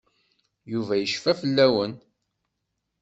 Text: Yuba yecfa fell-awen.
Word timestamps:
Yuba 0.71 0.93
yecfa 0.97 1.33
fell-awen. 1.39 1.93